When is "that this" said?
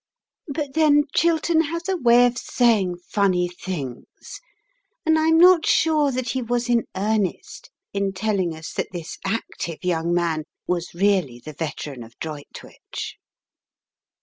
8.73-9.19